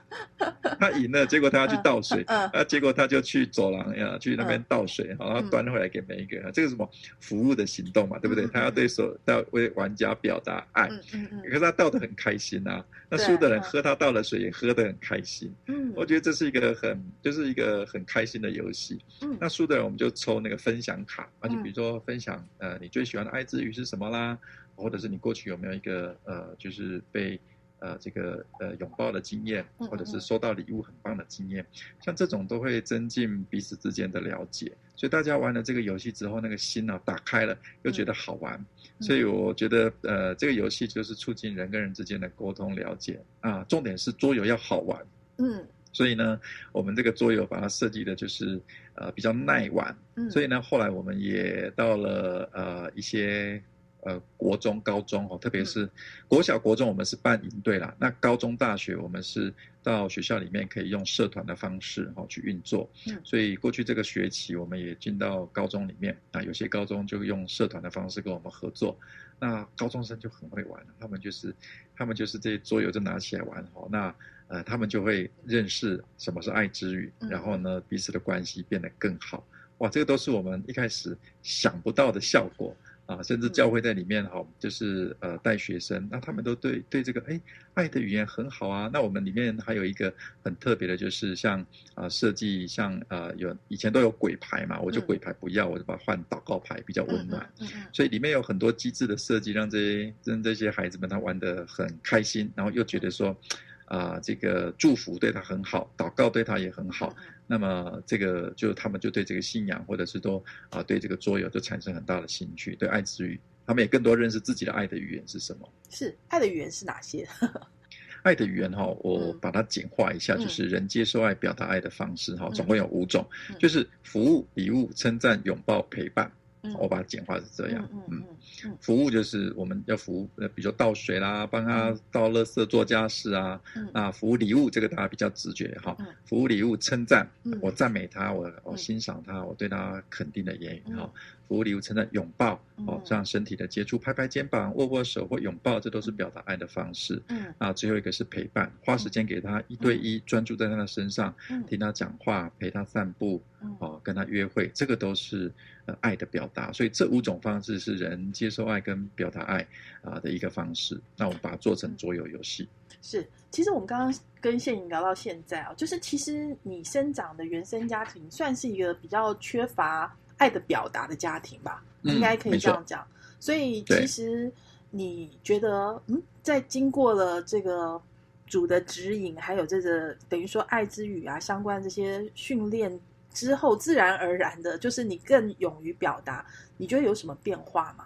[0.80, 4.66] 他赢了，结果他要去倒水，嗯啊，结果他就去走廊呀，去那边嗯。
[4.70, 6.90] 倒水，然后端回来给每一个人，这个什么？
[7.20, 8.48] 服务的行动嘛，对不对？
[8.48, 13.64] 他要对所要为玩家表达爱，可是他倒的很开心啊，那输的人嗯。
[13.64, 18.98] 喝他倒的水也喝得很开心，嗯，我觉得这是一个很就是一个很开心的游戏。
[19.24, 19.38] 嗯。
[19.42, 21.64] 那输的人我们就抽那个分享卡，啊，就嗯。
[21.64, 24.38] 比如说分享呃你最喜欢的爱之语是什么啦，
[24.76, 27.40] 或者是你过去有没有一个呃就是被
[27.80, 31.66] 呃这个呃拥抱的经验，嗯或者是嗯收到礼物很棒的经验，
[32.04, 34.72] 像这种都会增进彼此之间的了解。
[34.96, 38.54] 所以大家玩了这个游戏之后，那个心呢、打开了，又觉得好玩。
[39.00, 39.02] 嗯。
[39.02, 43.20] 所以我觉得呃这个游戏就是促进人跟人之间的沟通了解。
[43.40, 45.06] 啊，重点是桌游要好玩。
[45.38, 45.66] 嗯。
[45.94, 46.40] 所以呢，
[46.72, 48.58] 我们这个桌游把它设计的就是
[48.94, 53.62] 呃比较耐玩，嗯，所以呢，后来我们也到了呃一些
[54.02, 55.90] 呃国中、高中哦，特别是
[56.28, 57.96] 国小、国中，我们是办营队啦。
[58.00, 62.90] 那高中、大学，我们是到学校里面可以用社团的方式哦去运作。
[63.08, 68.98] 嗯所以过去这个学期，我们也进到高中里面啊，有些高中就用社团的方式跟我们合作。
[69.40, 71.54] 那高中生就很会玩，他们就是
[71.96, 73.88] 他们就是这些桌游就拿起来玩哦。
[73.92, 74.14] 那
[74.48, 79.44] 呃，他们就会认识什么是爱之语，嗯然后呢，彼此的关系变得更好。
[79.78, 82.76] 哇，这个都是我们一开始想不到的效果
[83.06, 83.22] 啊！
[83.24, 87.42] 甚至教会在里面哈，就是呃带学生，那他们都对对这个哎
[87.74, 88.90] 爱的语言很好啊。
[88.94, 97.42] 那我们里面还有一个很特别的，就是像啊、设计像呃有以前都有鬼牌嘛，我就嗯鬼牌不要，我就把它换祷告牌，比较温暖。
[97.60, 103.38] 嗯嗯所以里面有很多机智的设计，让这些让这些孩子们他玩得很开心，然后又觉得说，
[103.86, 107.14] 啊、这个祝福对他很好，祷告对他也很好。
[107.52, 115.68] 那么这个就他们就对这个信仰，或者是都啊、对这个桌游就产生很大的兴趣，对爱之语，他们也更多认识自己的爱的语言是什么。
[115.90, 117.28] 是爱的语言是哪些？
[118.24, 126.32] 爱的语言哈，我嗯把它简化一下，嗯就是人接受爱、表达爱的方式哈，嗯总共有五种嗯，就是服务、礼物、称赞、拥抱、陪伴。
[126.64, 126.74] 嗯。
[126.76, 128.26] 我把它简化是这样，嗯嗯
[128.66, 133.60] 嗯服务就是我们要服务，呃，比如说倒水啦，帮他倒垃圾、做家事啊。
[133.76, 133.90] 嗯。
[133.94, 138.78] 那服务礼物这个大家比较直觉哈嗯，服务礼物称赞嗯，我赞美他，我我嗯。
[138.78, 141.14] 欣赏他，我对他肯定的言语嗯哈。
[141.48, 142.54] 服务礼物称赞拥抱
[142.86, 147.22] 哦嗯，这样身体的接触，拍拍肩膀、握握手或拥抱，这都是表达爱的方式。
[147.28, 155.52] 嗯啊，最后一个是陪伴，花时间给他一对一，专注在他的身上，嗯听他讲话，陪他散步，嗯哦，跟他约会，这个都是
[155.86, 156.72] 呃爱的表达。
[156.72, 159.68] 所以这五种方式是人接受爱跟表达爱
[160.02, 161.00] 啊、的一个方式。
[161.18, 162.68] 那我们把它做成桌游游戏。
[163.02, 173.06] 是，其实我们刚刚跟谢颖聊到现在啊，就是其实你生长的原生家庭算是一个比较缺乏爱的表达的家庭吧，嗯应该可以这样讲。
[173.40, 174.52] 所以其实
[174.90, 178.02] 你觉得，嗯，在经过了这个
[178.48, 183.00] 主的指引，还有这个等于说爱之语啊相关这些训练
[183.32, 186.44] 之后，自然而然的，就是你更勇于表达，
[186.76, 188.06] 你觉得有什么变化吗？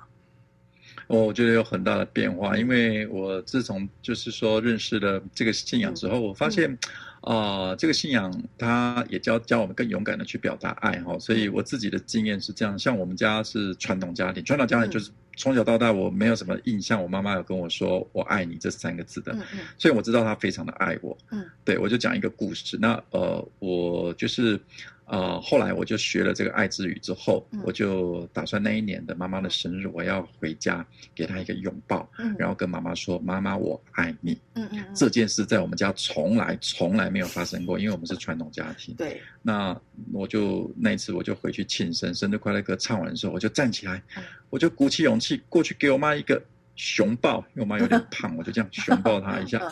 [1.08, 6.78] 哦我觉得有很大的变化，因为我自从就是说认识了这个信仰之后，我发现，
[7.26, 11.18] 啊、这个信仰它也教教我们更勇敢的去表达爱哈。
[11.18, 21.18] 所以我自己的经验是这样，像我们家是传统家庭，传统家庭就是从小到大我没有什么印象，我妈妈有跟我说“我爱你”这三个字的，嗯嗯所以我知道她非常的爱我。
[21.32, 22.78] 嗯，对我就讲一个故事。
[22.80, 24.60] 那呃，我就是
[25.08, 34.34] 呃，后来我就学了这个爱之语之后，嗯我就打算那一年的妈妈的生日，我要回家给她一个拥抱，嗯，然后跟妈妈说：“妈妈，我爱你。
[34.56, 38.96] 嗯嗯嗯，这件事在我们家从来从来没有发生过，因为我们是传统家庭。
[38.96, 39.80] 对，那
[40.12, 46.42] 我就那一次我就回去庆生，生日快乐歌唱完的时候，我就站起来嗯，我就鼓起勇气过去给我妈一个
[46.76, 49.72] 熊抱，因为我妈有点 胖，我就这样熊抱她一下。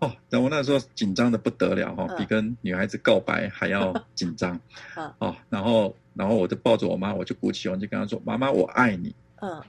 [0.00, 4.58] 嗯哦，但我那时候紧张的不得了哈、嗯比跟女孩子告白还要紧张。
[4.96, 9.14] 嗯哦，然后然后我就抱着我妈，我就鼓起勇气跟她说：“妈妈，我爱你。
[9.42, 9.62] 嗯”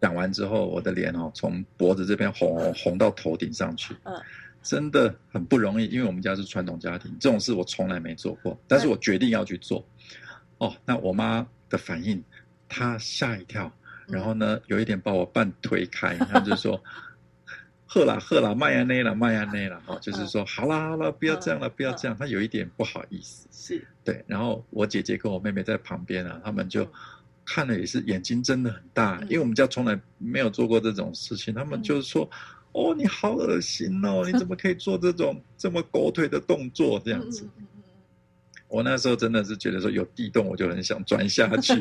[0.00, 3.94] 讲完之后，我的脸哦从脖子这边红红红到头顶上去。
[4.04, 4.14] 嗯，
[4.62, 9.84] 真的很不容易，因为我们家是传统家庭，这种事我从来没做过，但是我决定要去做。
[10.58, 12.22] 哦，那我妈的反应，
[12.68, 13.70] 她吓一跳，
[14.08, 16.82] 嗯然后呢，有一点把我半推开，她就说
[17.92, 22.16] ：“喝啦喝啦，麦芽内啦麦芽内啦，哦，就是说好啦好啦，不要这样了，不要这样。
[22.16, 24.24] 他有一点不好意思，是对。
[24.28, 26.88] 然后我姐姐跟我妹妹在旁边啊，他们就
[27.44, 32.30] 看了也是眼睛睁得很大，因为我们家从来没有做过这种事情，他们就是说。
[32.72, 34.22] 哦，你好恶心哦！
[34.32, 37.02] 你怎么可以做这种这么狗腿的动作？
[37.04, 37.44] 这样子，
[38.68, 41.74] 我那时候真的是觉得说有地洞，我就很想钻下去。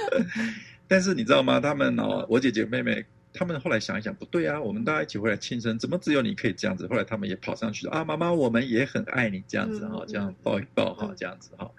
[0.86, 1.58] 但是你知道吗？
[1.60, 3.02] 他们哦，我姐姐妹妹
[3.36, 6.86] 他们后来想一想，不对啊，我们大家一起回来庆生，怎么只有你可以这样子？
[6.88, 11.70] 后来他们也跑上去啊，妈妈，我们也很爱你，这样子哈，这样抱一抱哈，这样子哈。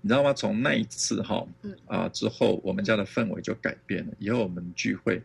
[0.00, 0.32] 你知道吗？
[0.32, 1.46] 从那一次哈
[1.86, 4.12] 啊之后，我们家的氛围就改变了。
[4.18, 5.20] 以后我们聚会，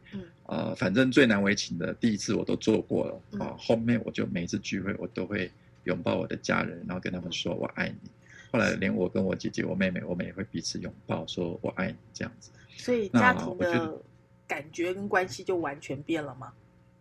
[0.45, 5.51] 啊，反正最难为情的第一次我都做过了啊，后面我就每一次聚会我都会
[5.83, 8.09] 拥抱我的家人，然后跟他们说我爱你。
[8.51, 12.49] 后来连我跟我姐姐、我妹妹，我们也会彼此拥抱，说我爱你这样子。
[12.75, 13.93] 所以家庭的
[14.51, 16.51] 感觉跟关系就完全变了吗？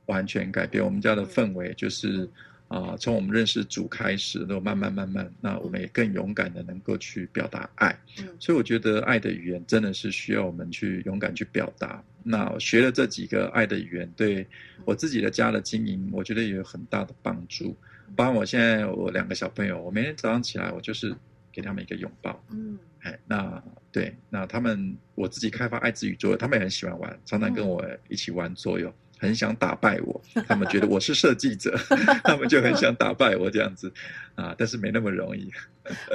[0.06, 2.28] 完全改变我们家的氛围就是
[2.68, 7.96] 啊从我们认识主开始都慢慢慢慢那我们也更勇敢的能够去表达爱。
[8.38, 12.02] 所以我觉得爱的语言真的是需要我们去勇敢去表达。
[12.22, 14.46] 那学了这几个爱的语言对
[14.84, 17.76] 我自己的家的经营我觉得也有很大的帮助。
[18.16, 21.14] 包括我现在我两个小朋友我每天早上起来我就是
[21.52, 22.42] 给他们一个拥抱。
[22.50, 30.20] 嗯，哎，那对，那他们我自己开发爱之宇宙，他们也很喜欢玩，常常跟我一起玩作哟，很想打败我。
[30.46, 31.76] 他们觉得我是设计者，
[32.24, 33.92] 他们就很想打败我这样子
[34.36, 35.50] 啊，但是没那么容易。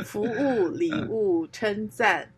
[0.04, 2.32] 服务、礼物、 称赞、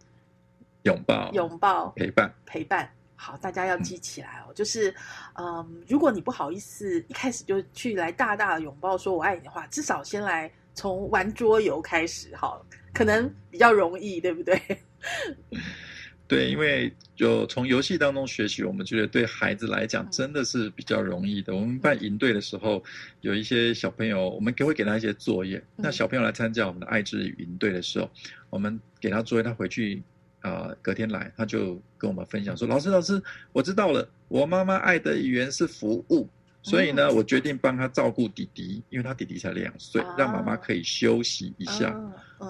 [0.84, 2.90] 拥抱、拥抱、陪伴、陪伴。
[3.16, 4.94] 好，大家要记起来哦，就是
[5.40, 10.52] 嗯，如果你不好意思一开始就去来大大的拥抱，说我爱你的话，至少先来。
[10.78, 12.62] 从玩桌游开始，哈，
[12.94, 14.62] 可能比较容易，对不对？
[16.28, 21.56] 对，因为就从游戏当中学习，我们觉得对孩子来讲真的是比较容易的。
[21.56, 22.84] 我们办营队的时候，
[23.22, 25.60] 有一些小朋友，我们会给他一些作业。
[25.76, 28.08] 那小朋友来参加我们的爱之营队的时候，
[28.52, 30.04] 我们给他作业，他回去
[30.42, 33.20] 啊，隔天来，他就跟我们分享说：“老师，老师，
[33.52, 36.30] 我知道了，我妈妈爱的语言是服务。”
[36.68, 41.96] 所以呢我决定帮他照顾弟弟因为他弟弟才两岁让妈妈可以休息一下。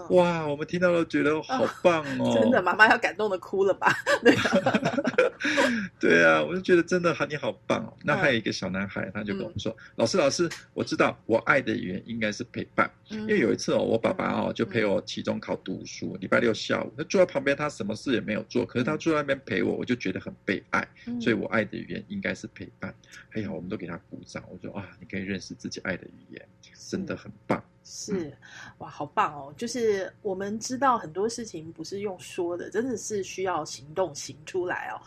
[0.09, 2.33] 哇我们听到了觉得好棒哦。
[2.39, 3.93] 真的妈妈要感动的哭了吧？
[5.99, 6.43] 对啊。
[6.43, 7.93] 我就觉得真的哈你好棒哦。
[8.03, 12.89] 那还有一个小男孩他就跟我们说老师老师我知道我爱的语言应该是陪伴。
[13.09, 20.85] 因为有一次哦我爸爸哦就陪我期中考读书礼拜六下午他坐在旁边他什么事也没有做可是他坐在那边陪我我就觉得很被爱。
[21.21, 22.93] 所以我爱的语言应该是陪伴。
[23.31, 26.47] 哎呀我们都给他鼓掌我说啊你可以认识自己爱的语言
[26.89, 27.63] 真的很棒。
[27.87, 28.31] 是
[28.79, 29.53] 哇好棒哦。
[29.57, 34.99] 就是我们知道很多事情不是用说的真的是需要行动行出来哦。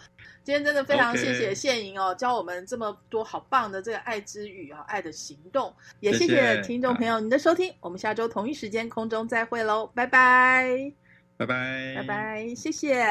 [0.42, 5.72] 今天真的非常谢谢谢莹哦教我们这么多好棒的这个爱之语啊爱的行动。
[6.00, 10.92] 也谢谢听众朋友您的收听我们下周同一时间空中再会喽拜拜。
[11.36, 11.94] 拜拜。
[11.96, 13.02] 拜拜谢谢。